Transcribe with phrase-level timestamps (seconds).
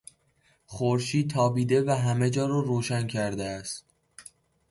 [0.65, 3.85] خورشید تابیده و همه جا را روشن کرده است.